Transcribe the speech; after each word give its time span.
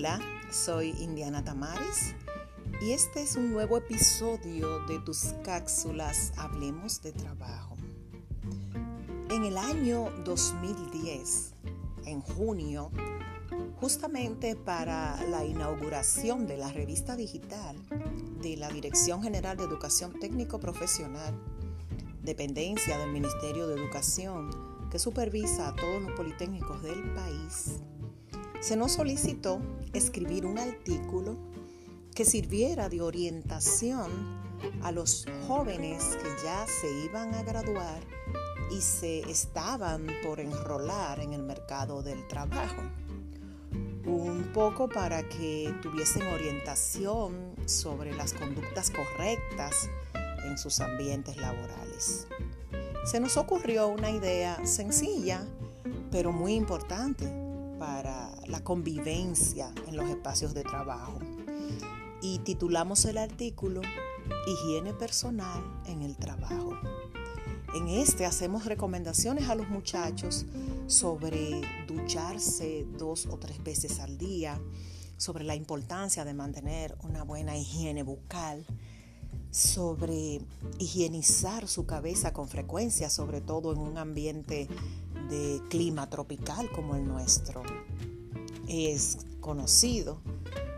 Hola, 0.00 0.18
soy 0.50 0.94
Indiana 0.98 1.44
Tamares 1.44 2.14
y 2.80 2.92
este 2.92 3.20
es 3.20 3.36
un 3.36 3.52
nuevo 3.52 3.76
episodio 3.76 4.78
de 4.86 4.98
tus 5.00 5.34
cápsulas 5.44 6.32
Hablemos 6.38 7.02
de 7.02 7.12
Trabajo. 7.12 7.76
En 9.28 9.44
el 9.44 9.58
año 9.58 10.08
2010, 10.24 11.52
en 12.06 12.22
junio, 12.22 12.90
justamente 13.78 14.56
para 14.56 15.22
la 15.26 15.44
inauguración 15.44 16.46
de 16.46 16.56
la 16.56 16.72
revista 16.72 17.14
digital 17.14 17.76
de 18.40 18.56
la 18.56 18.70
Dirección 18.70 19.22
General 19.22 19.58
de 19.58 19.64
Educación 19.64 20.18
Técnico 20.18 20.58
Profesional, 20.58 21.38
dependencia 22.22 22.96
del 22.96 23.10
Ministerio 23.10 23.66
de 23.66 23.74
Educación 23.74 24.48
que 24.90 24.98
supervisa 24.98 25.68
a 25.68 25.76
todos 25.76 26.00
los 26.00 26.12
politécnicos 26.12 26.82
del 26.82 27.02
país, 27.12 27.82
se 28.60 28.76
nos 28.76 28.92
solicitó 28.92 29.60
escribir 29.94 30.44
un 30.44 30.58
artículo 30.58 31.36
que 32.14 32.26
sirviera 32.26 32.88
de 32.90 33.00
orientación 33.00 34.10
a 34.82 34.92
los 34.92 35.26
jóvenes 35.48 36.18
que 36.22 36.28
ya 36.44 36.66
se 36.66 37.04
iban 37.06 37.34
a 37.34 37.42
graduar 37.42 38.02
y 38.70 38.82
se 38.82 39.20
estaban 39.30 40.06
por 40.22 40.40
enrolar 40.40 41.20
en 41.20 41.32
el 41.32 41.42
mercado 41.42 42.02
del 42.02 42.26
trabajo. 42.28 42.82
Un 44.04 44.50
poco 44.52 44.88
para 44.88 45.26
que 45.28 45.74
tuviesen 45.80 46.26
orientación 46.26 47.54
sobre 47.64 48.14
las 48.14 48.34
conductas 48.34 48.90
correctas 48.90 49.88
en 50.44 50.58
sus 50.58 50.80
ambientes 50.80 51.36
laborales. 51.38 52.26
Se 53.04 53.20
nos 53.20 53.38
ocurrió 53.38 53.88
una 53.88 54.10
idea 54.10 54.64
sencilla, 54.66 55.46
pero 56.10 56.32
muy 56.32 56.54
importante 56.54 57.49
para 57.80 58.30
la 58.46 58.62
convivencia 58.62 59.72
en 59.88 59.96
los 59.96 60.08
espacios 60.08 60.52
de 60.52 60.62
trabajo. 60.62 61.18
Y 62.20 62.40
titulamos 62.40 63.06
el 63.06 63.16
artículo 63.16 63.80
Higiene 64.46 64.92
personal 64.92 65.64
en 65.86 66.02
el 66.02 66.16
trabajo. 66.16 66.78
En 67.74 67.88
este 67.88 68.26
hacemos 68.26 68.66
recomendaciones 68.66 69.48
a 69.48 69.54
los 69.54 69.70
muchachos 69.70 70.44
sobre 70.88 71.62
ducharse 71.88 72.86
dos 72.98 73.26
o 73.26 73.38
tres 73.38 73.62
veces 73.62 73.98
al 73.98 74.18
día, 74.18 74.60
sobre 75.16 75.44
la 75.44 75.54
importancia 75.54 76.26
de 76.26 76.34
mantener 76.34 76.98
una 77.02 77.22
buena 77.22 77.56
higiene 77.56 78.02
bucal, 78.02 78.66
sobre 79.50 80.42
higienizar 80.78 81.66
su 81.66 81.86
cabeza 81.86 82.34
con 82.34 82.46
frecuencia, 82.46 83.08
sobre 83.08 83.40
todo 83.40 83.72
en 83.72 83.78
un 83.78 83.96
ambiente 83.96 84.68
de 85.30 85.62
clima 85.70 86.10
tropical 86.10 86.70
como 86.70 86.96
el 86.96 87.06
nuestro. 87.06 87.62
Es 88.68 89.18
conocido 89.40 90.20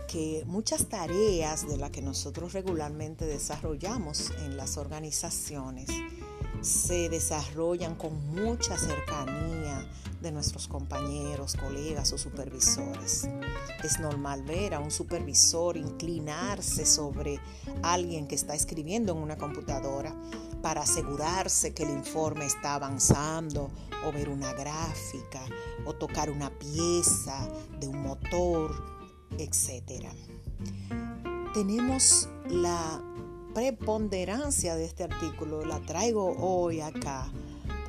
que 0.09 0.45
muchas 0.47 0.89
tareas 0.89 1.67
de 1.67 1.79
las 1.79 1.91
que 1.91 2.03
nosotros 2.03 2.53
regularmente 2.53 3.25
desarrollamos 3.25 4.31
en 4.45 4.57
las 4.57 4.77
organizaciones 4.77 5.89
se 6.63 7.09
desarrollan 7.09 7.97
con 7.97 8.27
mucha 8.29 8.79
cercanía 8.79 9.87
de 10.21 10.31
nuestros 10.31 10.69
compañeros, 10.69 11.57
colegas 11.57 12.13
o 12.13 12.19
supervisores. 12.19 13.29
Es 13.83 13.99
normal 13.99 14.45
ver 14.45 14.75
a 14.75 14.79
un 14.79 14.93
supervisor 14.93 15.77
inclinarse 15.77 16.87
sobre 16.87 17.41
alguien 17.83 18.29
que 18.29 18.37
está 18.37 18.55
escribiendo 18.55 19.13
en 19.13 19.19
una 19.19 19.37
computadora 19.37 20.15
para 20.63 20.83
asegurarse 20.83 21.75
que 21.75 21.83
el 21.83 21.91
informe 21.91 22.47
está 22.47 22.75
avanzando 22.75 23.71
o 24.07 24.13
ver 24.13 24.29
una 24.29 24.53
gráfica 24.53 25.41
o 25.85 25.95
tocar 25.95 26.31
una 26.31 26.51
pieza 26.51 27.49
de 27.81 27.89
un 27.89 28.03
motor, 28.03 28.73
etc. 29.39 30.07
Tenemos 31.53 32.29
la 32.49 33.03
preponderancia 33.55 34.77
de 34.77 34.85
este 34.85 35.05
artículo, 35.05 35.65
la 35.65 35.81
traigo 35.81 36.37
hoy 36.39 36.81
acá 36.81 37.31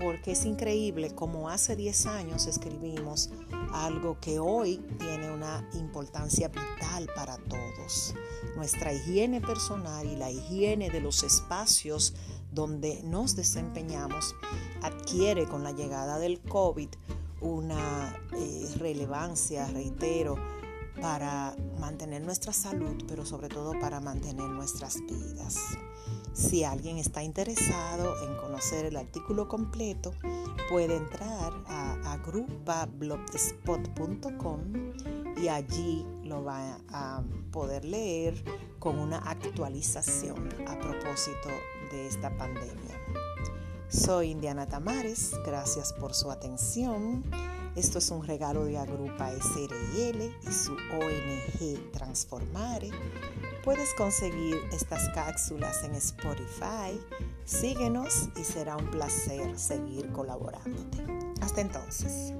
porque 0.01 0.31
es 0.31 0.45
increíble 0.45 1.13
como 1.15 1.49
hace 1.49 1.75
10 1.75 2.05
años 2.07 2.47
escribimos 2.47 3.29
algo 3.71 4.17
que 4.19 4.39
hoy 4.39 4.77
tiene 4.99 5.31
una 5.31 5.67
importancia 5.73 6.49
vital 6.49 7.07
para 7.15 7.37
todos. 7.37 8.13
Nuestra 8.55 8.93
higiene 8.93 9.39
personal 9.39 10.05
y 10.05 10.15
la 10.15 10.29
higiene 10.29 10.89
de 10.89 10.99
los 10.99 11.23
espacios 11.23 12.13
donde 12.51 13.01
nos 13.03 13.35
desempeñamos 13.35 14.35
adquiere 14.81 15.47
con 15.47 15.63
la 15.63 15.71
llegada 15.71 16.19
del 16.19 16.39
COVID 16.41 16.89
una 17.41 18.15
eh, 18.37 18.75
relevancia, 18.77 19.67
reitero, 19.67 20.35
para 21.01 21.55
mantener 21.79 22.21
nuestra 22.21 22.53
salud, 22.53 23.03
pero 23.07 23.25
sobre 23.25 23.49
todo 23.49 23.73
para 23.79 23.99
mantener 23.99 24.47
nuestras 24.49 25.01
vidas. 25.01 25.57
Si 26.33 26.63
alguien 26.63 26.97
está 26.97 27.23
interesado 27.23 28.13
en 28.25 28.35
conocer 28.37 28.85
el 28.85 28.97
artículo 28.97 29.47
completo, 29.47 30.13
puede 30.69 30.97
entrar 30.97 31.53
a 31.67 32.13
agrupablogspot.com 32.13 34.61
y 35.41 35.47
allí 35.47 36.05
lo 36.23 36.43
va 36.43 36.79
a 36.89 37.23
poder 37.51 37.85
leer 37.85 38.43
con 38.79 38.97
una 38.97 39.19
actualización 39.19 40.49
a 40.67 40.79
propósito 40.79 41.49
de 41.91 42.07
esta 42.07 42.35
pandemia. 42.35 42.97
Soy 43.89 44.31
Indiana 44.31 44.65
Tamares, 44.65 45.35
gracias 45.45 45.93
por 45.93 46.15
su 46.15 46.31
atención. 46.31 47.23
Esto 47.75 47.97
es 47.97 48.11
un 48.11 48.23
regalo 48.23 48.65
de 48.65 48.77
Agrupa 48.77 49.31
SRL 49.31 50.21
y 50.21 50.53
su 50.53 50.73
ONG 50.73 51.91
Transformare 51.91 52.91
Puedes 53.63 53.93
conseguir 53.93 54.57
estas 54.73 55.07
cápsulas 55.15 55.85
en 55.85 55.95
Spotify. 55.95 56.99
Síguenos 57.45 58.27
y 58.35 58.43
será 58.43 58.75
un 58.75 58.91
placer 58.91 59.57
seguir 59.57 60.11
colaborándote. 60.11 60.97
Hasta 61.39 61.61
entonces. 61.61 62.33